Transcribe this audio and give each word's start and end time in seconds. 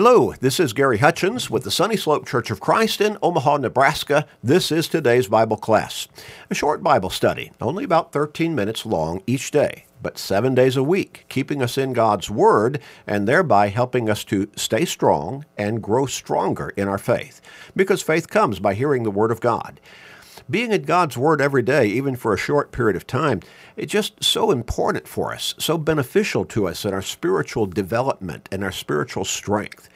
Hello, 0.00 0.32
this 0.38 0.60
is 0.60 0.74
Gary 0.74 0.98
Hutchins 0.98 1.50
with 1.50 1.64
the 1.64 1.72
Sunny 1.72 1.96
Slope 1.96 2.24
Church 2.24 2.52
of 2.52 2.60
Christ 2.60 3.00
in 3.00 3.18
Omaha, 3.20 3.56
Nebraska. 3.56 4.28
This 4.44 4.70
is 4.70 4.86
today's 4.86 5.26
Bible 5.26 5.56
class, 5.56 6.06
a 6.48 6.54
short 6.54 6.84
Bible 6.84 7.10
study, 7.10 7.50
only 7.60 7.82
about 7.82 8.12
13 8.12 8.54
minutes 8.54 8.86
long 8.86 9.24
each 9.26 9.50
day, 9.50 9.86
but 10.00 10.16
seven 10.16 10.54
days 10.54 10.76
a 10.76 10.84
week, 10.84 11.24
keeping 11.28 11.60
us 11.60 11.76
in 11.76 11.94
God's 11.94 12.30
Word 12.30 12.80
and 13.08 13.26
thereby 13.26 13.70
helping 13.70 14.08
us 14.08 14.22
to 14.26 14.48
stay 14.54 14.84
strong 14.84 15.44
and 15.56 15.82
grow 15.82 16.06
stronger 16.06 16.68
in 16.76 16.86
our 16.86 16.98
faith, 16.98 17.40
because 17.74 18.00
faith 18.00 18.28
comes 18.28 18.60
by 18.60 18.74
hearing 18.74 19.02
the 19.02 19.10
Word 19.10 19.32
of 19.32 19.40
God 19.40 19.80
being 20.50 20.72
in 20.72 20.82
God's 20.82 21.16
Word 21.18 21.40
every 21.40 21.62
day, 21.62 21.86
even 21.86 22.16
for 22.16 22.32
a 22.32 22.38
short 22.38 22.72
period 22.72 22.96
of 22.96 23.06
time, 23.06 23.40
it's 23.76 23.92
just 23.92 24.22
so 24.24 24.50
important 24.50 25.06
for 25.06 25.32
us, 25.32 25.54
so 25.58 25.76
beneficial 25.76 26.44
to 26.46 26.66
us 26.66 26.84
in 26.84 26.94
our 26.94 27.02
spiritual 27.02 27.66
development 27.66 28.48
and 28.50 28.64
our 28.64 28.72
spiritual 28.72 29.24
strength. 29.24 29.88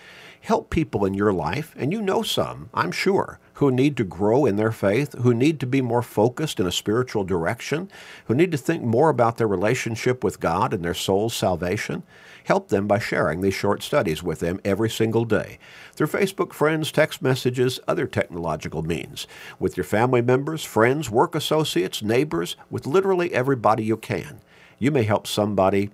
Help 0.42 0.70
people 0.70 1.04
in 1.04 1.14
your 1.14 1.32
life, 1.32 1.74
and 1.78 1.92
you 1.92 2.02
know 2.02 2.22
some, 2.22 2.68
I'm 2.74 2.90
sure, 2.90 3.38
who 3.54 3.70
need 3.70 3.96
to 3.96 4.04
grow 4.04 4.44
in 4.44 4.56
their 4.56 4.72
faith, 4.72 5.14
who 5.18 5.32
need 5.32 5.60
to 5.60 5.66
be 5.66 5.80
more 5.80 6.02
focused 6.02 6.58
in 6.58 6.66
a 6.66 6.72
spiritual 6.72 7.22
direction, 7.22 7.88
who 8.26 8.34
need 8.34 8.50
to 8.50 8.58
think 8.58 8.82
more 8.82 9.08
about 9.08 9.36
their 9.36 9.46
relationship 9.46 10.24
with 10.24 10.40
God 10.40 10.74
and 10.74 10.84
their 10.84 10.94
soul's 10.94 11.34
salvation. 11.34 12.02
Help 12.44 12.68
them 12.68 12.86
by 12.86 12.98
sharing 12.98 13.40
these 13.40 13.54
short 13.54 13.82
studies 13.82 14.22
with 14.22 14.40
them 14.40 14.60
every 14.64 14.90
single 14.90 15.24
day 15.24 15.58
through 15.92 16.08
Facebook 16.08 16.52
friends, 16.52 16.90
text 16.90 17.22
messages, 17.22 17.78
other 17.86 18.06
technological 18.06 18.82
means, 18.82 19.26
with 19.58 19.76
your 19.76 19.84
family 19.84 20.22
members, 20.22 20.64
friends, 20.64 21.08
work 21.10 21.34
associates, 21.34 22.02
neighbors, 22.02 22.56
with 22.70 22.86
literally 22.86 23.32
everybody 23.32 23.84
you 23.84 23.96
can. 23.96 24.40
You 24.78 24.90
may 24.90 25.04
help 25.04 25.26
somebody 25.26 25.90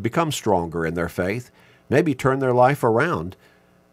become 0.00 0.32
stronger 0.32 0.84
in 0.84 0.94
their 0.94 1.08
faith, 1.08 1.50
maybe 1.88 2.14
turn 2.14 2.40
their 2.40 2.54
life 2.54 2.82
around. 2.82 3.36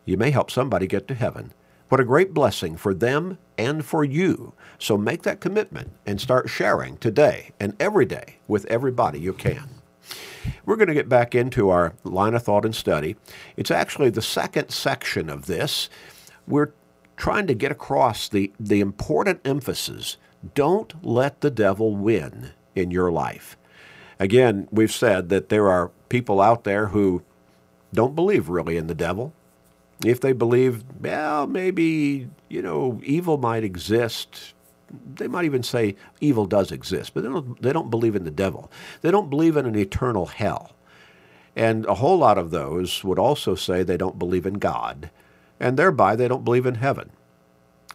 You 0.06 0.18
may 0.18 0.32
help 0.32 0.50
somebody 0.50 0.88
get 0.88 1.08
to 1.10 1.14
heaven. 1.14 1.54
What 1.90 2.00
a 2.00 2.06
great 2.06 2.34
blessing 2.34 2.78
for 2.78 2.94
them 2.94 3.38
and 3.58 3.86
for 3.86 4.04
you. 4.04 4.54
So 4.80 4.98
make 4.98 5.24
that 5.24 5.42
commitment 5.42 5.92
and 6.06 6.22
start 6.22 6.50
sharing 6.50 6.98
today 6.98 7.52
and 7.60 7.76
every 7.82 8.06
day 8.06 8.38
with 8.48 8.66
everybody 8.66 9.20
you 9.20 9.34
can. 9.34 9.81
We're 10.66 10.76
going 10.76 10.88
to 10.88 10.94
get 10.94 11.10
back 11.10 11.36
into 11.36 11.70
our 11.70 11.94
line 12.04 12.34
of 12.34 12.44
thought 12.44 12.66
and 12.66 12.76
study. 12.76 13.16
It's 13.58 13.72
actually 13.72 14.10
the 14.10 14.22
second 14.22 14.70
section 14.70 15.30
of 15.30 15.46
this. 15.46 15.90
We're 16.48 16.72
trying 17.18 17.48
to 17.48 17.54
get 17.54 17.72
across 17.72 18.28
the, 18.28 18.52
the 18.60 18.80
important 18.80 19.42
emphasis 19.46 20.18
don't 20.56 21.06
let 21.06 21.42
the 21.42 21.52
devil 21.52 21.96
win 21.96 22.52
in 22.76 22.90
your 22.90 23.12
life. 23.12 23.58
Again, 24.20 24.68
we've 24.72 24.92
said 24.92 25.30
that 25.30 25.50
there 25.50 25.70
are 25.70 25.92
people 26.10 26.42
out 26.42 26.64
there 26.64 26.88
who 26.88 27.24
don't 27.94 28.16
believe 28.16 28.50
really 28.50 28.78
in 28.78 28.88
the 28.88 28.96
devil 28.96 29.34
if 30.06 30.20
they 30.20 30.34
believe, 30.34 30.84
well, 31.00 31.48
maybe, 31.48 32.28
you 32.50 32.62
know, 32.62 33.00
evil 33.04 33.38
might 33.38 33.64
exist, 33.64 34.54
they 35.16 35.28
might 35.28 35.46
even 35.46 35.64
say 35.64 35.96
evil 36.20 36.46
does 36.46 36.72
exist, 36.72 37.14
but 37.14 37.24
they 37.24 37.30
don't, 37.30 37.62
they 37.62 37.74
don't 37.74 37.90
believe 37.90 38.16
in 38.16 38.24
the 38.24 38.32
devil. 38.32 38.72
They 39.02 39.12
don't 39.12 39.30
believe 39.30 39.58
in 39.58 39.66
an 39.66 39.76
eternal 39.76 40.28
hell. 40.28 40.76
And 41.56 41.86
a 41.86 41.96
whole 41.96 42.18
lot 42.18 42.38
of 42.38 42.52
those 42.52 43.04
would 43.04 43.20
also 43.20 43.56
say 43.56 43.84
they 43.84 43.98
don't 43.98 44.20
believe 44.20 44.46
in 44.46 44.56
God, 44.56 45.10
and 45.60 45.78
thereby 45.78 46.16
they 46.16 46.28
don't 46.28 46.46
believe 46.46 46.66
in 46.66 46.76
heaven. 46.76 47.12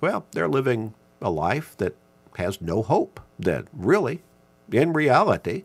Well, 0.00 0.26
they're 0.32 0.48
living 0.48 0.94
a 1.22 1.30
life 1.30 1.76
that 1.78 1.96
has 2.36 2.60
no 2.60 2.82
hope, 2.82 3.20
that 3.38 3.66
really, 3.72 4.22
in 4.70 4.92
reality, 4.92 5.64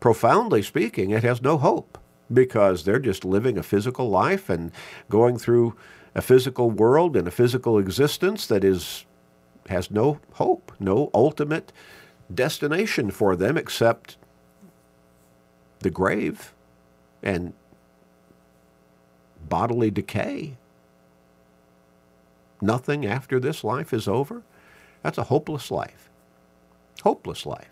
profoundly 0.00 0.62
speaking, 0.62 1.10
it 1.10 1.24
has 1.24 1.42
no 1.42 1.58
hope 1.58 1.98
because 2.32 2.84
they're 2.84 2.98
just 2.98 3.24
living 3.24 3.58
a 3.58 3.62
physical 3.62 4.08
life 4.08 4.48
and 4.48 4.70
going 5.08 5.38
through 5.38 5.74
a 6.14 6.22
physical 6.22 6.70
world 6.70 7.16
and 7.16 7.26
a 7.26 7.32
physical 7.32 7.78
existence 7.78 8.46
that 8.46 8.64
is 8.64 9.04
has 9.68 9.90
no 9.90 10.20
hope, 10.34 10.72
no 10.78 11.10
ultimate 11.14 11.72
destination 12.32 13.10
for 13.10 13.36
them 13.36 13.56
except 13.56 14.16
the 15.80 15.90
grave 15.90 16.52
and 17.22 17.52
bodily 19.48 19.90
decay. 19.90 20.56
Nothing 22.60 23.06
after 23.06 23.38
this 23.38 23.62
life 23.62 23.92
is 23.92 24.08
over. 24.08 24.42
That's 25.02 25.18
a 25.18 25.24
hopeless 25.24 25.70
life. 25.70 26.10
Hopeless 27.02 27.46
life. 27.46 27.70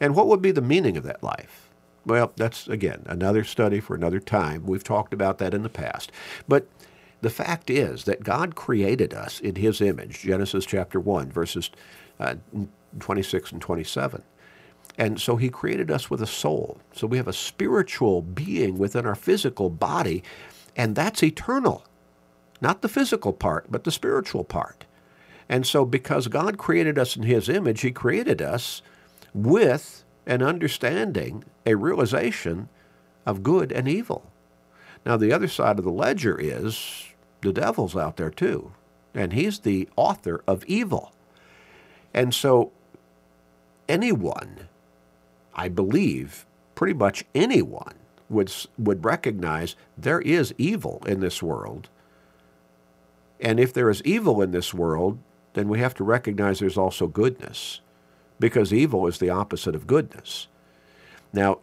And 0.00 0.14
what 0.14 0.28
would 0.28 0.40
be 0.42 0.52
the 0.52 0.60
meaning 0.60 0.96
of 0.96 1.04
that 1.04 1.22
life? 1.22 1.68
Well, 2.06 2.32
that's, 2.36 2.68
again, 2.68 3.02
another 3.06 3.44
study 3.44 3.80
for 3.80 3.94
another 3.94 4.20
time. 4.20 4.66
We've 4.66 4.84
talked 4.84 5.14
about 5.14 5.38
that 5.38 5.54
in 5.54 5.62
the 5.62 5.68
past. 5.68 6.12
But 6.46 6.68
the 7.20 7.30
fact 7.30 7.70
is 7.70 8.04
that 8.04 8.22
God 8.22 8.54
created 8.54 9.14
us 9.14 9.40
in 9.40 9.56
His 9.56 9.80
image, 9.80 10.20
Genesis 10.20 10.66
chapter 10.66 11.00
1, 11.00 11.30
verses 11.30 11.70
uh, 12.20 12.34
26 13.00 13.52
and 13.52 13.60
27. 13.60 14.22
And 14.96 15.20
so 15.20 15.36
He 15.36 15.48
created 15.48 15.90
us 15.90 16.10
with 16.10 16.22
a 16.22 16.26
soul. 16.26 16.80
So 16.92 17.06
we 17.06 17.16
have 17.16 17.28
a 17.28 17.32
spiritual 17.32 18.22
being 18.22 18.78
within 18.78 19.06
our 19.06 19.14
physical 19.14 19.70
body, 19.70 20.22
and 20.76 20.94
that's 20.94 21.22
eternal. 21.22 21.84
Not 22.60 22.82
the 22.82 22.88
physical 22.88 23.32
part, 23.32 23.66
but 23.70 23.84
the 23.84 23.90
spiritual 23.90 24.44
part. 24.44 24.84
And 25.48 25.66
so, 25.66 25.84
because 25.84 26.28
God 26.28 26.56
created 26.56 26.98
us 26.98 27.16
in 27.16 27.24
His 27.24 27.48
image, 27.48 27.82
He 27.82 27.92
created 27.92 28.40
us 28.40 28.80
with 29.34 30.04
an 30.26 30.42
understanding, 30.42 31.44
a 31.66 31.74
realization 31.74 32.68
of 33.26 33.42
good 33.42 33.72
and 33.72 33.88
evil. 33.88 34.30
Now, 35.04 35.16
the 35.16 35.32
other 35.32 35.48
side 35.48 35.78
of 35.78 35.84
the 35.84 35.92
ledger 35.92 36.38
is 36.40 37.08
the 37.42 37.52
devil's 37.52 37.96
out 37.96 38.16
there 38.16 38.30
too, 38.30 38.72
and 39.14 39.32
he's 39.32 39.60
the 39.60 39.88
author 39.96 40.42
of 40.46 40.64
evil. 40.64 41.12
And 42.14 42.34
so, 42.34 42.72
anyone, 43.88 44.68
I 45.54 45.68
believe, 45.68 46.46
pretty 46.74 46.94
much 46.94 47.24
anyone, 47.34 47.94
would, 48.28 48.52
would 48.78 49.04
recognize 49.04 49.76
there 49.98 50.20
is 50.20 50.54
evil 50.56 51.02
in 51.06 51.20
this 51.20 51.42
world. 51.42 51.88
And 53.40 53.60
if 53.60 53.72
there 53.72 53.90
is 53.90 54.02
evil 54.04 54.40
in 54.40 54.52
this 54.52 54.72
world, 54.72 55.18
then 55.52 55.68
we 55.68 55.80
have 55.80 55.94
to 55.94 56.04
recognize 56.04 56.58
there's 56.58 56.78
also 56.78 57.06
goodness 57.06 57.80
because 58.40 58.72
evil 58.72 59.06
is 59.06 59.18
the 59.18 59.30
opposite 59.30 59.74
of 59.74 59.86
goodness. 59.86 60.48
Now, 61.32 61.60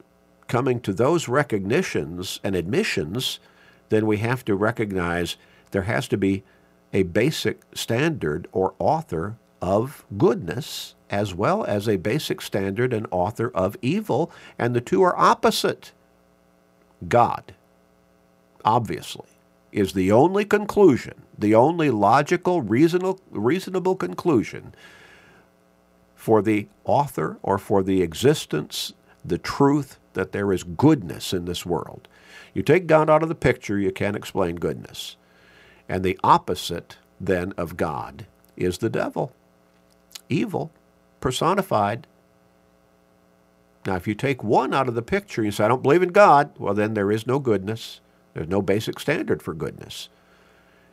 coming 0.51 0.81
to 0.81 0.91
those 0.91 1.29
recognitions 1.29 2.41
and 2.43 2.57
admissions, 2.57 3.39
then 3.87 4.05
we 4.05 4.17
have 4.17 4.43
to 4.43 4.53
recognize 4.53 5.37
there 5.71 5.83
has 5.83 6.09
to 6.09 6.17
be 6.17 6.43
a 6.91 7.03
basic 7.03 7.61
standard 7.73 8.49
or 8.51 8.73
author 8.77 9.37
of 9.61 10.03
goodness 10.17 10.93
as 11.09 11.33
well 11.33 11.63
as 11.63 11.87
a 11.87 11.95
basic 11.95 12.41
standard 12.41 12.91
and 12.91 13.07
author 13.11 13.49
of 13.55 13.77
evil, 13.81 14.29
and 14.59 14.75
the 14.75 14.81
two 14.81 15.01
are 15.01 15.17
opposite. 15.17 15.93
God, 17.07 17.53
obviously, 18.65 19.27
is 19.71 19.93
the 19.93 20.11
only 20.11 20.43
conclusion, 20.43 21.21
the 21.37 21.55
only 21.55 21.89
logical, 21.89 22.61
reasonable, 22.61 23.21
reasonable 23.31 23.95
conclusion 23.95 24.75
for 26.13 26.41
the 26.41 26.67
author 26.83 27.37
or 27.41 27.57
for 27.57 27.83
the 27.83 28.01
existence, 28.01 28.91
the 29.23 29.37
truth 29.37 29.97
that 30.13 30.31
there 30.31 30.51
is 30.51 30.63
goodness 30.63 31.33
in 31.33 31.45
this 31.45 31.65
world. 31.65 32.07
You 32.53 32.63
take 32.63 32.87
God 32.87 33.09
out 33.09 33.23
of 33.23 33.29
the 33.29 33.35
picture, 33.35 33.79
you 33.79 33.91
can't 33.91 34.15
explain 34.15 34.55
goodness. 34.55 35.15
And 35.87 36.03
the 36.03 36.19
opposite 36.23 36.97
then 37.19 37.53
of 37.57 37.77
God 37.77 38.25
is 38.57 38.79
the 38.79 38.89
devil, 38.89 39.33
evil, 40.29 40.71
personified. 41.19 42.07
Now, 43.85 43.95
if 43.95 44.07
you 44.07 44.13
take 44.13 44.43
one 44.43 44.73
out 44.73 44.87
of 44.87 44.95
the 44.95 45.01
picture, 45.01 45.43
you 45.43 45.51
say, 45.51 45.65
I 45.65 45.67
don't 45.67 45.83
believe 45.83 46.03
in 46.03 46.09
God, 46.09 46.51
well, 46.57 46.73
then 46.73 46.93
there 46.93 47.11
is 47.11 47.25
no 47.25 47.39
goodness. 47.39 47.99
There's 48.33 48.47
no 48.47 48.61
basic 48.61 48.99
standard 48.99 49.41
for 49.41 49.53
goodness. 49.53 50.09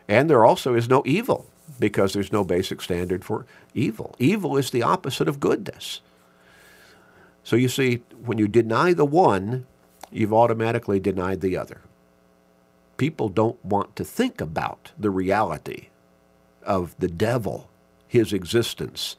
And 0.09 0.29
there 0.31 0.45
also 0.45 0.75
is 0.75 0.89
no 0.89 1.03
evil 1.05 1.47
because 1.79 2.13
there's 2.13 2.33
no 2.33 2.45
basic 2.45 2.81
standard 2.81 3.25
for 3.25 3.47
evil. 3.75 4.15
Evil 4.19 4.57
is 4.57 4.71
the 4.71 4.83
opposite 4.83 5.29
of 5.29 5.41
goodness. 5.41 6.01
So 7.43 7.57
you 7.57 7.69
see, 7.69 8.03
when 8.25 8.39
you 8.39 8.49
deny 8.49 8.93
the 8.93 9.07
one, 9.07 9.67
you've 10.11 10.35
automatically 10.35 11.01
denied 11.01 11.41
the 11.41 11.57
other. 11.57 11.81
People 12.97 13.29
don't 13.29 13.63
want 13.65 13.97
to 13.97 14.05
think 14.05 14.41
about 14.41 14.93
the 14.99 15.11
reality 15.11 15.89
of 16.63 16.95
the 16.99 17.09
devil, 17.09 17.71
his 18.07 18.33
existence, 18.33 19.17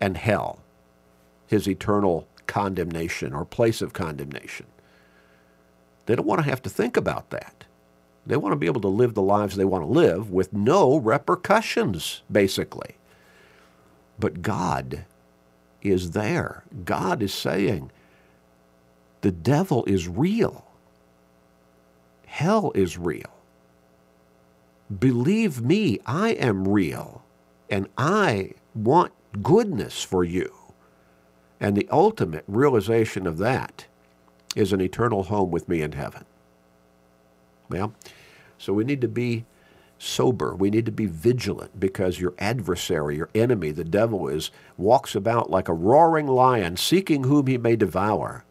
and 0.00 0.16
hell, 0.16 0.60
his 1.46 1.68
eternal 1.68 2.28
condemnation 2.46 3.32
or 3.32 3.44
place 3.44 3.80
of 3.80 3.92
condemnation. 3.92 4.66
They 6.06 6.14
don't 6.14 6.26
want 6.26 6.42
to 6.42 6.50
have 6.50 6.62
to 6.62 6.70
think 6.70 6.96
about 6.96 7.30
that. 7.30 7.64
They 8.26 8.36
want 8.36 8.52
to 8.52 8.56
be 8.58 8.66
able 8.66 8.80
to 8.82 8.88
live 8.88 9.14
the 9.14 9.22
lives 9.22 9.56
they 9.56 9.64
want 9.64 9.84
to 9.84 9.90
live 9.90 10.30
with 10.30 10.52
no 10.52 10.96
repercussions, 10.96 12.22
basically. 12.30 12.96
But 14.18 14.42
God 14.42 15.04
is 15.84 16.12
there. 16.12 16.64
God 16.84 17.22
is 17.22 17.32
saying, 17.32 17.92
the 19.20 19.30
devil 19.32 19.84
is 19.86 20.08
real. 20.08 20.66
Hell 22.26 22.72
is 22.74 22.98
real. 22.98 23.30
Believe 24.98 25.62
me, 25.62 25.98
I 26.04 26.30
am 26.30 26.68
real, 26.68 27.22
and 27.70 27.88
I 27.96 28.52
want 28.74 29.12
goodness 29.42 30.02
for 30.02 30.24
you. 30.24 30.52
And 31.60 31.76
the 31.76 31.88
ultimate 31.90 32.44
realization 32.46 33.26
of 33.26 33.38
that 33.38 33.86
is 34.54 34.72
an 34.72 34.80
eternal 34.80 35.24
home 35.24 35.50
with 35.50 35.68
me 35.68 35.80
in 35.80 35.92
heaven. 35.92 36.24
Well, 37.68 37.94
so 38.58 38.72
we 38.72 38.84
need 38.84 39.00
to 39.00 39.08
be 39.08 39.46
sober. 39.98 40.54
We 40.54 40.70
need 40.70 40.86
to 40.86 40.92
be 40.92 41.06
vigilant 41.06 41.78
because 41.78 42.20
your 42.20 42.34
adversary, 42.38 43.16
your 43.16 43.30
enemy, 43.34 43.70
the 43.70 43.84
devil 43.84 44.28
is 44.28 44.50
walks 44.76 45.14
about 45.14 45.50
like 45.50 45.68
a 45.68 45.74
roaring 45.74 46.26
lion 46.26 46.76
seeking 46.76 47.24
whom 47.24 47.46
he 47.46 47.58
may 47.58 47.76
devour. 47.76 48.44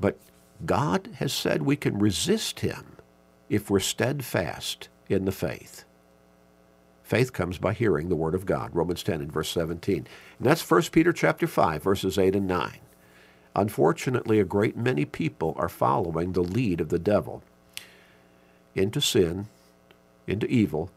But 0.00 0.18
God 0.64 1.10
has 1.16 1.32
said 1.32 1.62
we 1.62 1.76
can 1.76 1.98
resist 1.98 2.60
him 2.60 2.96
if 3.48 3.70
we're 3.70 3.80
steadfast 3.80 4.88
in 5.08 5.24
the 5.24 5.32
faith. 5.32 5.84
Faith 7.02 7.32
comes 7.32 7.58
by 7.58 7.74
hearing 7.74 8.08
the 8.08 8.16
word 8.16 8.34
of 8.34 8.46
God, 8.46 8.74
Romans 8.74 9.02
10 9.02 9.20
and 9.20 9.30
verse 9.32 9.50
17. 9.50 9.96
And 9.96 10.06
that's 10.40 10.68
1 10.68 10.82
Peter 10.84 11.12
chapter 11.12 11.46
5, 11.46 11.82
verses 11.82 12.18
8 12.18 12.34
and 12.34 12.46
9. 12.46 12.78
Unfortunately, 13.54 14.40
a 14.40 14.44
great 14.44 14.76
many 14.76 15.04
people 15.04 15.54
are 15.58 15.68
following 15.68 16.32
the 16.32 16.42
lead 16.42 16.80
of 16.80 16.88
the 16.88 16.98
devil 16.98 17.42
into 18.74 19.00
sin, 19.00 19.46
into 20.26 20.46
evil, 20.46 20.90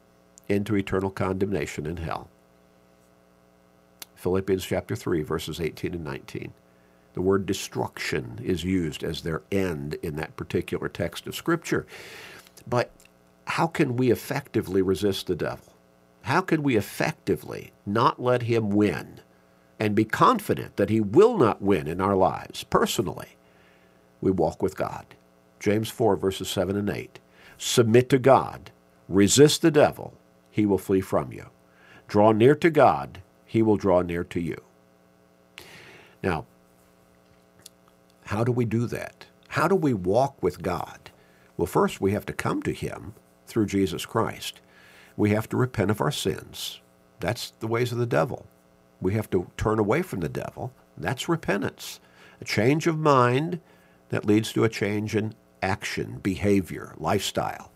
into 0.48 0.76
eternal 0.76 1.10
condemnation 1.10 1.86
in 1.86 1.98
hell. 1.98 2.30
Philippians 4.16 4.66
chapter 4.66 4.96
3, 4.96 5.22
verses 5.22 5.60
18 5.60 5.94
and 5.94 6.04
19. 6.04 6.54
The 7.14 7.22
word 7.22 7.46
destruction 7.46 8.40
is 8.44 8.64
used 8.64 9.04
as 9.04 9.22
their 9.22 9.42
end 9.52 9.96
in 10.04 10.16
that 10.18 10.36
particular 10.36 10.90
text 10.90 11.28
of 11.28 11.36
Scripture. 11.36 11.86
But 12.68 12.92
how 13.46 13.68
can 13.68 13.96
we 13.96 14.12
effectively 14.12 14.82
resist 14.82 15.28
the 15.28 15.36
devil? 15.36 15.74
How 16.24 16.42
can 16.42 16.62
we 16.62 16.76
effectively 16.76 17.72
not 17.86 18.22
let 18.22 18.44
him 18.44 18.70
win 18.70 19.22
and 19.80 19.96
be 19.96 20.06
confident 20.06 20.76
that 20.76 20.90
he 20.90 21.00
will 21.00 21.38
not 21.38 21.62
win 21.62 21.88
in 21.88 22.02
our 22.02 22.16
lives 22.16 22.64
personally? 22.64 23.38
We 24.20 24.32
walk 24.32 24.62
with 24.62 24.76
God. 24.76 25.06
James 25.60 25.90
4, 25.90 26.18
verses 26.18 26.50
7 26.50 26.76
and 26.76 26.90
8. 26.90 27.20
Submit 27.58 28.10
to 28.10 28.20
God. 28.20 28.72
Resist 29.08 29.62
the 29.62 29.72
devil. 29.72 30.14
He 30.52 30.66
will 30.66 30.78
flee 30.78 31.02
from 31.02 31.32
you. 31.32 31.48
Draw 32.08 32.34
near 32.34 32.56
to 32.56 32.70
God. 32.70 33.22
He 33.46 33.62
will 33.62 33.78
draw 33.78 34.02
near 34.02 34.24
to 34.26 34.40
you. 34.40 34.62
Now, 36.24 36.46
how 38.26 38.44
do 38.44 38.52
we 38.52 38.66
do 38.66 38.88
that? 38.88 39.26
How 39.50 39.68
do 39.68 39.76
we 39.76 39.94
walk 39.94 40.42
with 40.44 40.62
God? 40.62 41.12
Well, 41.56 41.68
first 41.68 42.02
we 42.02 42.12
have 42.12 42.26
to 42.26 42.34
come 42.34 42.62
to 42.64 42.74
Him 42.74 43.14
through 43.46 43.68
Jesus 43.68 44.06
Christ. 44.06 44.60
We 45.16 45.32
have 45.32 45.48
to 45.50 45.58
repent 45.58 45.92
of 45.92 46.02
our 46.02 46.12
sins. 46.12 46.82
That's 47.20 47.52
the 47.60 47.68
ways 47.68 47.92
of 47.92 47.98
the 47.98 48.06
devil. 48.06 48.46
We 49.02 49.14
have 49.14 49.30
to 49.32 49.50
turn 49.58 49.80
away 49.80 50.02
from 50.02 50.20
the 50.20 50.30
devil. 50.30 50.74
That's 50.98 51.30
repentance. 51.30 52.00
A 52.42 52.46
change 52.46 52.88
of 52.88 52.98
mind 52.98 53.62
that 54.10 54.26
leads 54.26 54.54
to 54.54 54.64
a 54.64 54.70
change 54.70 55.16
in 55.16 55.34
action, 55.62 56.20
behavior, 56.22 56.94
lifestyle. 56.98 57.72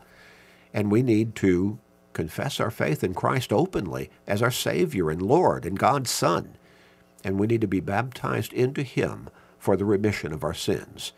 And 0.73 0.91
we 0.91 1.01
need 1.03 1.35
to 1.35 1.79
confess 2.13 2.59
our 2.59 2.71
faith 2.71 3.03
in 3.03 3.13
Christ 3.13 3.53
openly 3.53 4.09
as 4.27 4.41
our 4.41 4.51
Savior 4.51 5.09
and 5.09 5.21
Lord 5.21 5.65
and 5.65 5.77
God's 5.77 6.11
Son. 6.11 6.57
And 7.23 7.39
we 7.39 7.47
need 7.47 7.61
to 7.61 7.67
be 7.67 7.79
baptized 7.79 8.53
into 8.53 8.83
Him 8.83 9.29
for 9.59 9.77
the 9.77 9.85
remission 9.85 10.33
of 10.33 10.43
our 10.43 10.53
sins. 10.53 11.13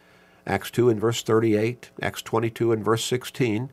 Acts 0.45 0.69
2 0.71 0.89
and 0.89 0.99
verse 0.99 1.23
38, 1.23 1.91
Acts 2.01 2.21
22 2.21 2.71
and 2.71 2.83
verse 2.83 3.05
16. 3.05 3.71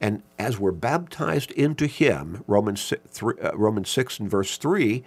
And 0.00 0.22
as 0.38 0.58
we're 0.58 0.72
baptized 0.72 1.50
into 1.52 1.86
Him, 1.86 2.42
Romans 2.46 2.92
3, 3.08 3.34
uh, 3.42 3.52
Romans 3.54 3.90
6 3.90 4.20
and 4.20 4.30
verse 4.30 4.56
3, 4.56 5.04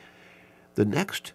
the 0.76 0.86
next 0.86 1.34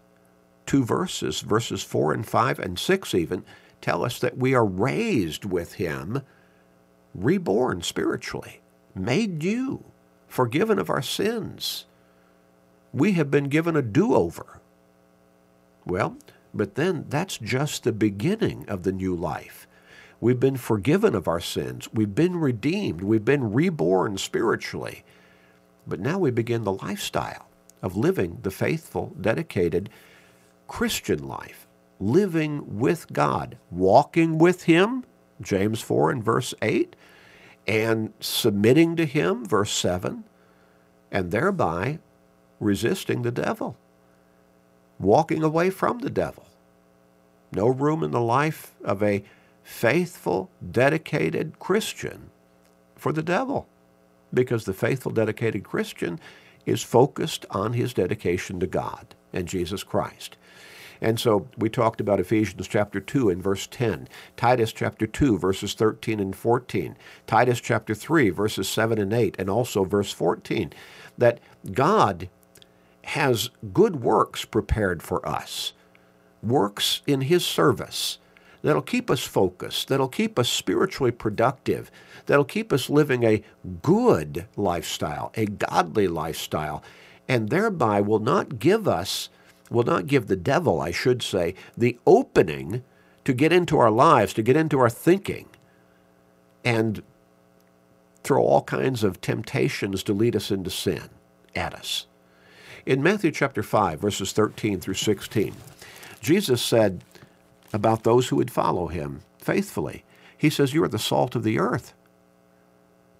two 0.66 0.84
verses, 0.84 1.40
verses 1.40 1.82
4 1.82 2.12
and 2.12 2.26
5 2.26 2.58
and 2.58 2.78
6 2.78 3.14
even, 3.14 3.44
tell 3.80 4.04
us 4.04 4.18
that 4.18 4.38
we 4.38 4.54
are 4.54 4.64
raised 4.64 5.44
with 5.44 5.74
him, 5.74 6.22
reborn 7.14 7.82
spiritually, 7.82 8.60
made 8.94 9.42
new, 9.42 9.84
forgiven 10.26 10.78
of 10.78 10.90
our 10.90 11.02
sins. 11.02 11.86
We 12.92 13.12
have 13.12 13.30
been 13.30 13.48
given 13.48 13.76
a 13.76 13.82
do 13.82 14.14
over. 14.14 14.60
Well, 15.84 16.16
but 16.52 16.74
then 16.74 17.06
that's 17.08 17.38
just 17.38 17.84
the 17.84 17.92
beginning 17.92 18.68
of 18.68 18.82
the 18.82 18.92
new 18.92 19.14
life. 19.14 19.66
We've 20.20 20.40
been 20.40 20.56
forgiven 20.56 21.14
of 21.14 21.28
our 21.28 21.40
sins. 21.40 21.88
We've 21.92 22.14
been 22.14 22.36
redeemed. 22.36 23.02
We've 23.02 23.24
been 23.24 23.52
reborn 23.52 24.16
spiritually. 24.18 25.04
But 25.86 26.00
now 26.00 26.18
we 26.18 26.30
begin 26.30 26.64
the 26.64 26.72
lifestyle 26.72 27.48
of 27.82 27.96
living 27.96 28.38
the 28.42 28.50
faithful, 28.50 29.14
dedicated 29.20 29.90
Christian 30.66 31.26
life 31.26 31.66
living 32.00 32.78
with 32.78 33.12
God, 33.12 33.56
walking 33.70 34.38
with 34.38 34.64
Him, 34.64 35.04
James 35.44 35.80
4 35.80 36.10
and 36.10 36.24
verse 36.24 36.54
8, 36.62 36.96
and 37.66 38.12
submitting 38.20 38.96
to 38.96 39.06
Him, 39.06 39.44
verse 39.44 39.72
7, 39.72 40.24
and 41.12 41.30
thereby 41.30 41.98
resisting 42.58 43.22
the 43.22 43.30
devil, 43.30 43.76
walking 44.98 45.42
away 45.42 45.70
from 45.70 46.00
the 46.00 46.10
devil. 46.10 46.46
No 47.52 47.68
room 47.68 48.02
in 48.02 48.10
the 48.10 48.20
life 48.20 48.74
of 48.82 49.02
a 49.02 49.24
faithful, 49.62 50.50
dedicated 50.70 51.58
Christian 51.58 52.30
for 52.96 53.12
the 53.12 53.22
devil, 53.22 53.68
because 54.32 54.64
the 54.64 54.74
faithful, 54.74 55.12
dedicated 55.12 55.62
Christian 55.62 56.18
is 56.66 56.82
focused 56.82 57.46
on 57.50 57.74
his 57.74 57.94
dedication 57.94 58.58
to 58.60 58.66
God 58.66 59.14
and 59.32 59.46
Jesus 59.46 59.82
Christ. 59.82 60.36
And 61.00 61.18
so 61.18 61.48
we 61.56 61.68
talked 61.68 62.00
about 62.00 62.20
Ephesians 62.20 62.68
chapter 62.68 63.00
2 63.00 63.30
and 63.30 63.42
verse 63.42 63.66
10, 63.66 64.08
Titus 64.36 64.72
chapter 64.72 65.06
2 65.06 65.38
verses 65.38 65.74
13 65.74 66.20
and 66.20 66.34
14, 66.34 66.96
Titus 67.26 67.60
chapter 67.60 67.94
3 67.94 68.30
verses 68.30 68.68
7 68.68 68.98
and 68.98 69.12
8, 69.12 69.36
and 69.38 69.50
also 69.50 69.84
verse 69.84 70.12
14, 70.12 70.72
that 71.18 71.40
God 71.72 72.28
has 73.04 73.50
good 73.72 74.02
works 74.02 74.44
prepared 74.44 75.02
for 75.02 75.26
us, 75.28 75.72
works 76.42 77.02
in 77.06 77.22
His 77.22 77.44
service 77.44 78.18
that'll 78.64 78.82
keep 78.82 79.10
us 79.10 79.22
focused, 79.22 79.88
that'll 79.88 80.08
keep 80.08 80.38
us 80.38 80.48
spiritually 80.48 81.12
productive, 81.12 81.90
that'll 82.24 82.46
keep 82.46 82.72
us 82.72 82.88
living 82.88 83.22
a 83.22 83.42
good 83.82 84.46
lifestyle, 84.56 85.30
a 85.34 85.44
godly 85.44 86.08
lifestyle, 86.08 86.82
and 87.28 87.50
thereby 87.50 88.00
will 88.00 88.18
not 88.18 88.58
give 88.58 88.88
us 88.88 89.28
will 89.74 89.84
not 89.84 90.06
give 90.06 90.26
the 90.26 90.36
devil, 90.36 90.80
I 90.80 90.90
should 90.90 91.22
say, 91.22 91.54
the 91.76 91.98
opening 92.06 92.82
to 93.24 93.32
get 93.32 93.52
into 93.52 93.78
our 93.78 93.90
lives, 93.90 94.32
to 94.34 94.42
get 94.42 94.56
into 94.56 94.78
our 94.78 94.90
thinking, 94.90 95.48
and 96.64 97.02
throw 98.22 98.42
all 98.42 98.62
kinds 98.62 99.04
of 99.04 99.20
temptations 99.20 100.02
to 100.04 100.12
lead 100.12 100.34
us 100.34 100.50
into 100.50 100.70
sin 100.70 101.10
at 101.54 101.74
us. 101.74 102.06
In 102.86 103.02
Matthew 103.02 103.30
chapter 103.30 103.62
5, 103.62 104.00
verses 104.00 104.32
13 104.32 104.80
through 104.80 104.94
16, 104.94 105.54
Jesus 106.20 106.62
said 106.62 107.04
about 107.72 108.04
those 108.04 108.28
who 108.28 108.36
would 108.36 108.50
follow 108.50 108.88
him 108.88 109.22
faithfully, 109.38 110.04
He 110.36 110.50
says, 110.50 110.74
You 110.74 110.84
are 110.84 110.88
the 110.88 110.98
salt 110.98 111.34
of 111.34 111.44
the 111.44 111.58
earth. 111.58 111.94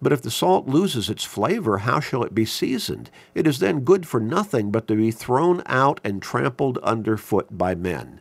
But 0.02 0.12
if 0.12 0.22
the 0.22 0.30
salt 0.30 0.66
loses 0.66 1.08
its 1.08 1.24
flavor, 1.24 1.78
how 1.78 2.00
shall 2.00 2.24
it 2.24 2.34
be 2.34 2.44
seasoned? 2.44 3.10
It 3.34 3.46
is 3.46 3.58
then 3.58 3.80
good 3.80 4.06
for 4.06 4.20
nothing 4.20 4.70
but 4.70 4.86
to 4.88 4.96
be 4.96 5.10
thrown 5.10 5.62
out 5.66 6.00
and 6.04 6.20
trampled 6.20 6.78
underfoot 6.78 7.56
by 7.56 7.74
men. 7.74 8.20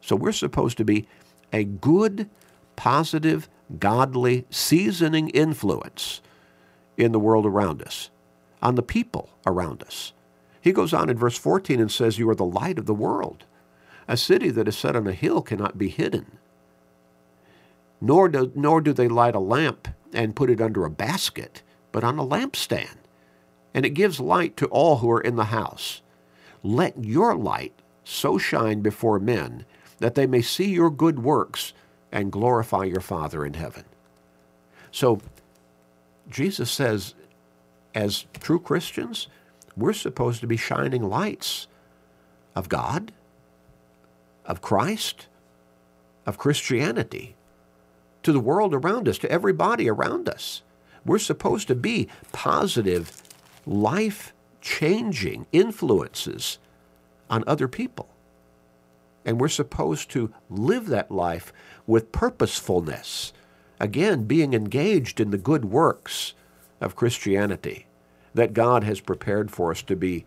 So 0.00 0.16
we're 0.16 0.32
supposed 0.32 0.76
to 0.78 0.84
be 0.84 1.06
a 1.52 1.64
good, 1.64 2.28
positive, 2.76 3.48
godly, 3.78 4.46
seasoning 4.50 5.28
influence 5.30 6.20
in 6.96 7.12
the 7.12 7.20
world 7.20 7.46
around 7.46 7.82
us, 7.82 8.10
on 8.60 8.74
the 8.74 8.82
people 8.82 9.30
around 9.46 9.82
us. 9.82 10.12
He 10.60 10.72
goes 10.72 10.92
on 10.92 11.10
in 11.10 11.18
verse 11.18 11.36
14 11.36 11.80
and 11.80 11.90
says, 11.90 12.18
You 12.18 12.28
are 12.30 12.34
the 12.34 12.44
light 12.44 12.78
of 12.78 12.86
the 12.86 12.94
world. 12.94 13.44
A 14.06 14.16
city 14.16 14.50
that 14.50 14.68
is 14.68 14.76
set 14.76 14.94
on 14.94 15.06
a 15.06 15.12
hill 15.12 15.42
cannot 15.42 15.78
be 15.78 15.88
hidden. 15.88 16.38
Nor 18.00 18.28
do, 18.28 18.52
nor 18.54 18.80
do 18.80 18.92
they 18.92 19.08
light 19.08 19.34
a 19.34 19.40
lamp 19.40 19.88
and 20.12 20.36
put 20.36 20.50
it 20.50 20.60
under 20.60 20.84
a 20.84 20.90
basket, 20.90 21.62
but 21.90 22.04
on 22.04 22.18
a 22.18 22.26
lampstand. 22.26 22.96
And 23.74 23.86
it 23.86 23.90
gives 23.90 24.20
light 24.20 24.56
to 24.58 24.66
all 24.66 24.98
who 24.98 25.10
are 25.10 25.20
in 25.20 25.36
the 25.36 25.46
house. 25.46 26.02
Let 26.62 27.04
your 27.04 27.34
light 27.34 27.72
so 28.04 28.38
shine 28.38 28.80
before 28.80 29.18
men 29.18 29.64
that 29.98 30.14
they 30.14 30.26
may 30.26 30.42
see 30.42 30.70
your 30.70 30.90
good 30.90 31.20
works 31.20 31.72
and 32.10 32.32
glorify 32.32 32.84
your 32.84 33.00
Father 33.00 33.46
in 33.46 33.54
heaven. 33.54 33.84
So, 34.90 35.20
Jesus 36.28 36.70
says, 36.70 37.14
as 37.94 38.26
true 38.40 38.60
Christians, 38.60 39.28
we're 39.76 39.92
supposed 39.92 40.40
to 40.40 40.46
be 40.46 40.56
shining 40.56 41.02
lights 41.02 41.66
of 42.54 42.68
God, 42.68 43.12
of 44.44 44.60
Christ, 44.60 45.28
of 46.26 46.38
Christianity 46.38 47.34
to 48.22 48.32
the 48.32 48.40
world 48.40 48.74
around 48.74 49.08
us, 49.08 49.18
to 49.18 49.30
everybody 49.30 49.88
around 49.88 50.28
us. 50.28 50.62
We're 51.04 51.18
supposed 51.18 51.68
to 51.68 51.74
be 51.74 52.08
positive, 52.32 53.22
life 53.66 54.32
changing 54.60 55.46
influences 55.52 56.58
on 57.28 57.44
other 57.46 57.68
people. 57.68 58.08
And 59.24 59.40
we're 59.40 59.48
supposed 59.48 60.10
to 60.10 60.32
live 60.50 60.86
that 60.86 61.10
life 61.10 61.52
with 61.86 62.12
purposefulness. 62.12 63.32
Again, 63.80 64.24
being 64.24 64.54
engaged 64.54 65.20
in 65.20 65.30
the 65.30 65.38
good 65.38 65.64
works 65.64 66.34
of 66.80 66.96
Christianity 66.96 67.86
that 68.34 68.54
God 68.54 68.84
has 68.84 69.00
prepared 69.00 69.50
for 69.50 69.70
us 69.70 69.82
to 69.82 69.96
be 69.96 70.24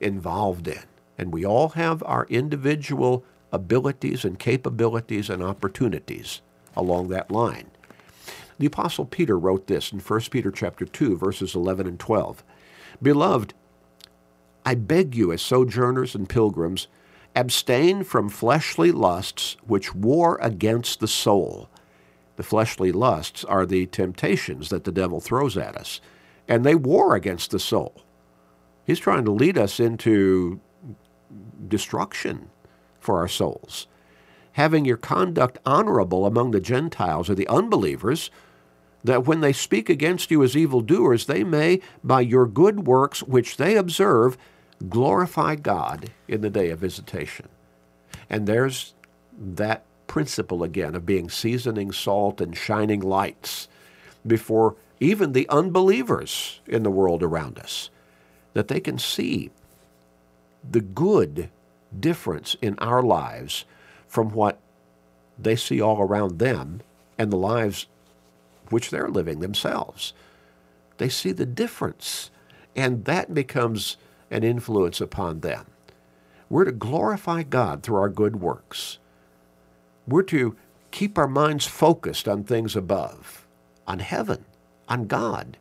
involved 0.00 0.68
in. 0.68 0.82
And 1.16 1.32
we 1.32 1.44
all 1.44 1.70
have 1.70 2.02
our 2.04 2.26
individual 2.26 3.24
abilities 3.52 4.24
and 4.24 4.38
capabilities 4.38 5.30
and 5.30 5.42
opportunities 5.42 6.40
along 6.76 7.08
that 7.08 7.30
line. 7.30 7.70
The 8.58 8.66
apostle 8.66 9.04
Peter 9.04 9.38
wrote 9.38 9.66
this 9.66 9.92
in 9.92 9.98
1 9.98 10.20
Peter 10.30 10.50
chapter 10.50 10.84
2 10.84 11.16
verses 11.16 11.54
11 11.54 11.86
and 11.86 11.98
12. 11.98 12.44
Beloved, 13.02 13.54
I 14.64 14.74
beg 14.74 15.14
you 15.14 15.32
as 15.32 15.42
sojourners 15.42 16.14
and 16.14 16.28
pilgrims 16.28 16.86
abstain 17.36 18.04
from 18.04 18.28
fleshly 18.28 18.92
lusts 18.92 19.56
which 19.66 19.94
war 19.94 20.38
against 20.40 21.00
the 21.00 21.08
soul. 21.08 21.68
The 22.36 22.42
fleshly 22.42 22.92
lusts 22.92 23.44
are 23.44 23.66
the 23.66 23.86
temptations 23.86 24.68
that 24.68 24.84
the 24.84 24.92
devil 24.92 25.20
throws 25.20 25.56
at 25.56 25.76
us, 25.76 26.00
and 26.48 26.64
they 26.64 26.74
war 26.74 27.14
against 27.14 27.50
the 27.50 27.58
soul. 27.58 28.02
He's 28.86 28.98
trying 28.98 29.24
to 29.24 29.32
lead 29.32 29.56
us 29.56 29.80
into 29.80 30.60
destruction 31.68 32.50
for 33.00 33.18
our 33.18 33.28
souls. 33.28 33.86
Having 34.54 34.84
your 34.84 34.96
conduct 34.96 35.58
honorable 35.64 36.26
among 36.26 36.50
the 36.50 36.60
Gentiles 36.60 37.28
or 37.30 37.34
the 37.34 37.48
unbelievers, 37.48 38.30
that 39.04 39.26
when 39.26 39.40
they 39.40 39.52
speak 39.52 39.88
against 39.88 40.30
you 40.30 40.42
as 40.42 40.56
evildoers, 40.56 41.26
they 41.26 41.44
may, 41.44 41.80
by 42.02 42.20
your 42.22 42.46
good 42.46 42.86
works 42.86 43.22
which 43.22 43.56
they 43.56 43.76
observe, 43.76 44.38
glorify 44.88 45.54
God 45.56 46.10
in 46.26 46.40
the 46.40 46.50
day 46.50 46.70
of 46.70 46.78
visitation. 46.78 47.48
And 48.30 48.46
there's 48.46 48.94
that 49.38 49.84
principle 50.06 50.62
again 50.62 50.94
of 50.94 51.04
being 51.04 51.28
seasoning 51.28 51.92
salt 51.92 52.40
and 52.40 52.56
shining 52.56 53.00
lights 53.00 53.68
before 54.26 54.76
even 55.00 55.32
the 55.32 55.48
unbelievers 55.48 56.60
in 56.66 56.82
the 56.82 56.90
world 56.90 57.22
around 57.22 57.58
us, 57.58 57.90
that 58.54 58.68
they 58.68 58.80
can 58.80 58.98
see 58.98 59.50
the 60.68 60.80
good 60.80 61.50
difference 61.98 62.56
in 62.62 62.78
our 62.78 63.02
lives 63.02 63.64
from 64.14 64.30
what 64.30 64.60
they 65.36 65.56
see 65.56 65.80
all 65.80 66.00
around 66.00 66.38
them 66.38 66.80
and 67.18 67.32
the 67.32 67.36
lives 67.36 67.88
which 68.70 68.90
they're 68.90 69.08
living 69.08 69.40
themselves. 69.40 70.12
They 70.98 71.08
see 71.08 71.32
the 71.32 71.44
difference, 71.44 72.30
and 72.76 73.04
that 73.06 73.34
becomes 73.34 73.96
an 74.30 74.44
influence 74.44 75.00
upon 75.00 75.40
them. 75.40 75.66
We're 76.48 76.64
to 76.64 76.70
glorify 76.70 77.42
God 77.42 77.82
through 77.82 77.96
our 77.96 78.08
good 78.08 78.36
works. 78.40 78.98
We're 80.06 80.22
to 80.24 80.54
keep 80.92 81.18
our 81.18 81.26
minds 81.26 81.66
focused 81.66 82.28
on 82.28 82.44
things 82.44 82.76
above, 82.76 83.48
on 83.84 83.98
heaven, 83.98 84.44
on 84.88 85.06
God, 85.08 85.56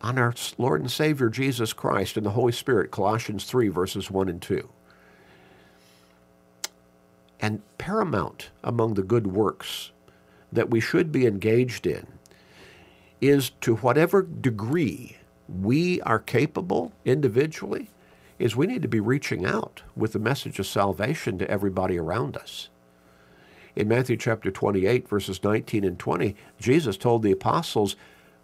on 0.00 0.18
our 0.20 0.34
Lord 0.56 0.82
and 0.82 0.90
Savior 0.90 1.30
Jesus 1.30 1.72
Christ 1.72 2.16
and 2.16 2.24
the 2.24 2.30
Holy 2.30 2.52
Spirit, 2.52 2.92
Colossians 2.92 3.44
3, 3.44 3.66
verses 3.70 4.08
1 4.08 4.28
and 4.28 4.40
2. 4.40 4.68
And 7.44 7.60
paramount 7.76 8.48
among 8.62 8.94
the 8.94 9.02
good 9.02 9.26
works 9.26 9.92
that 10.50 10.70
we 10.70 10.80
should 10.80 11.12
be 11.12 11.26
engaged 11.26 11.86
in 11.86 12.06
is 13.20 13.50
to 13.60 13.76
whatever 13.76 14.22
degree 14.22 15.18
we 15.46 16.00
are 16.00 16.18
capable 16.18 16.94
individually, 17.04 17.90
is 18.38 18.56
we 18.56 18.66
need 18.66 18.80
to 18.80 18.88
be 18.88 18.98
reaching 18.98 19.44
out 19.44 19.82
with 19.94 20.14
the 20.14 20.18
message 20.18 20.58
of 20.58 20.66
salvation 20.66 21.36
to 21.36 21.50
everybody 21.50 21.98
around 21.98 22.34
us. 22.34 22.70
In 23.76 23.88
Matthew 23.88 24.16
chapter 24.16 24.50
28, 24.50 25.06
verses 25.06 25.44
19 25.44 25.84
and 25.84 25.98
20, 25.98 26.34
Jesus 26.58 26.96
told 26.96 27.22
the 27.22 27.32
apostles, 27.32 27.94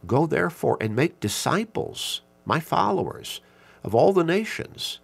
Go 0.07 0.27
therefore 0.27 0.77
and 0.79 0.95
make 0.95 1.21
disciples, 1.21 2.21
my 2.45 2.61
followers, 2.61 3.41
of 3.83 3.95
all 3.95 4.13
the 4.13 4.25
nations, 4.25 4.99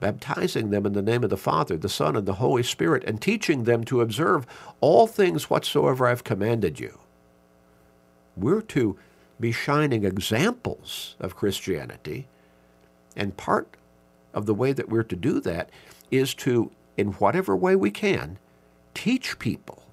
baptizing 0.00 0.70
them 0.70 0.86
in 0.86 0.94
the 0.94 1.02
name 1.02 1.22
of 1.22 1.30
the 1.30 1.36
Father, 1.36 1.76
the 1.76 1.88
Son, 1.88 2.16
and 2.16 2.26
the 2.26 2.34
Holy 2.34 2.62
Spirit, 2.62 3.04
and 3.04 3.20
teaching 3.20 3.64
them 3.64 3.84
to 3.84 4.00
observe 4.00 4.46
all 4.80 5.06
things 5.06 5.50
whatsoever 5.50 6.06
I 6.06 6.10
have 6.10 6.24
commanded 6.24 6.80
you. 6.80 6.98
We're 8.36 8.62
to 8.62 8.98
be 9.38 9.52
shining 9.52 10.04
examples 10.04 11.16
of 11.20 11.36
Christianity, 11.36 12.26
and 13.14 13.36
part 13.36 13.76
of 14.32 14.46
the 14.46 14.54
way 14.54 14.72
that 14.72 14.88
we're 14.88 15.02
to 15.04 15.16
do 15.16 15.40
that 15.40 15.70
is 16.10 16.34
to, 16.34 16.70
in 16.96 17.08
whatever 17.12 17.54
way 17.54 17.76
we 17.76 17.90
can, 17.90 18.38
teach 18.94 19.38
people 19.38 19.84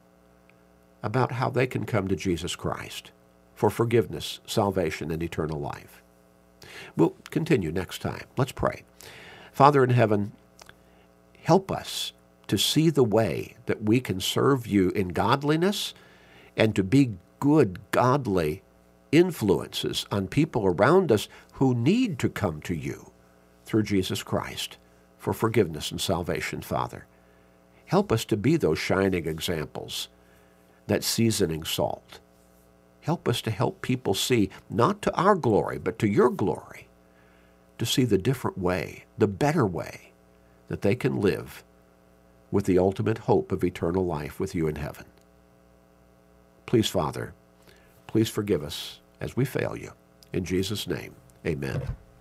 about 1.03 1.33
how 1.33 1.49
they 1.49 1.67
can 1.67 1.85
come 1.85 2.07
to 2.07 2.15
Jesus 2.15 2.55
Christ 2.55 3.11
for 3.55 3.69
forgiveness, 3.69 4.39
salvation, 4.45 5.11
and 5.11 5.23
eternal 5.23 5.59
life. 5.59 6.01
We'll 6.95 7.15
continue 7.29 7.71
next 7.71 8.01
time. 8.01 8.25
Let's 8.37 8.51
pray. 8.51 8.83
Father 9.57 9.83
in 9.83 9.89
heaven, 9.89 10.33
help 11.41 11.71
us 11.71 12.13
to 12.45 12.59
see 12.59 12.91
the 12.91 13.03
way 13.03 13.55
that 13.65 13.81
we 13.81 13.99
can 13.99 14.21
serve 14.21 14.67
you 14.67 14.91
in 14.91 15.07
godliness 15.07 15.95
and 16.55 16.75
to 16.75 16.83
be 16.83 17.13
good, 17.39 17.79
godly 17.89 18.61
influences 19.11 20.05
on 20.11 20.27
people 20.27 20.67
around 20.67 21.11
us 21.11 21.27
who 21.53 21.73
need 21.73 22.19
to 22.19 22.29
come 22.29 22.61
to 22.61 22.75
you 22.75 23.11
through 23.65 23.81
Jesus 23.81 24.21
Christ 24.21 24.77
for 25.17 25.33
forgiveness 25.33 25.89
and 25.89 25.99
salvation, 25.99 26.61
Father. 26.61 27.07
Help 27.87 28.11
us 28.11 28.25
to 28.25 28.37
be 28.37 28.57
those 28.57 28.77
shining 28.77 29.25
examples, 29.25 30.07
that 30.85 31.03
seasoning 31.03 31.63
salt. 31.63 32.19
Help 33.01 33.27
us 33.27 33.41
to 33.41 33.49
help 33.49 33.81
people 33.81 34.13
see, 34.13 34.51
not 34.69 35.01
to 35.01 35.15
our 35.15 35.33
glory, 35.33 35.79
but 35.79 35.97
to 35.97 36.07
your 36.07 36.29
glory, 36.29 36.86
to 37.77 37.85
see 37.85 38.03
the 38.03 38.17
different 38.17 38.57
way, 38.57 39.05
the 39.17 39.27
better 39.27 39.65
way 39.65 40.11
that 40.67 40.81
they 40.81 40.95
can 40.95 41.21
live 41.21 41.63
with 42.51 42.65
the 42.65 42.79
ultimate 42.79 43.19
hope 43.19 43.51
of 43.51 43.63
eternal 43.63 44.05
life 44.05 44.39
with 44.39 44.55
you 44.55 44.67
in 44.67 44.75
heaven. 44.75 45.05
Please, 46.65 46.89
Father, 46.89 47.33
please 48.07 48.29
forgive 48.29 48.63
us 48.63 48.99
as 49.21 49.35
we 49.35 49.45
fail 49.45 49.75
you. 49.75 49.91
In 50.33 50.43
Jesus' 50.43 50.87
name, 50.87 51.15
amen. 51.45 51.81